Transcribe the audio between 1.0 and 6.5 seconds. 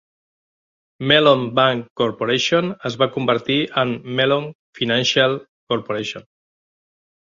Mellon Bank Corporation es va convertir en Mellon Financial Corporation.